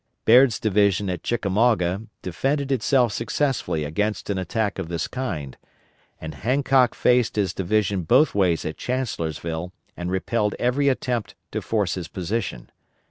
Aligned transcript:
Baird's 0.25 0.59
division 0.59 1.11
at 1.11 1.21
Chickamauga 1.21 2.01
defended 2.23 2.71
itself 2.71 3.13
successfully 3.13 3.83
against 3.83 4.31
an 4.31 4.39
assault 4.39 4.79
of 4.79 4.87
this 4.87 5.07
kind, 5.07 5.57
and 6.19 6.33
Hancock 6.33 6.95
faced 6.95 7.35
his 7.35 7.53
division 7.53 8.01
both 8.01 8.33
ways 8.33 8.65
at 8.65 8.77
Chancellorsville 8.77 9.71
and 9.95 10.09
repelled 10.09 10.55
every 10.57 10.89
attempt 10.89 11.35
to 11.51 11.61
force 11.61 11.93
his 11.93 12.07
position. 12.07 12.71